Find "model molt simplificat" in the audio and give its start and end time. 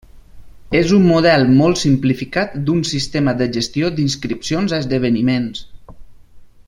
1.09-2.55